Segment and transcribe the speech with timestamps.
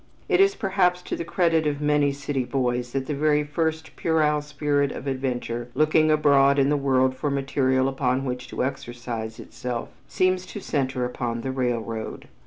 [0.27, 4.41] It is perhaps to the credit of many city boys that the very first puerile
[4.41, 9.89] spirit of adventure looking abroad in the world for material upon which to exercise itself,
[10.07, 12.27] seems to center about the railroad.